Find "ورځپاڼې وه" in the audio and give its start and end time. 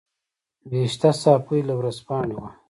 1.79-2.49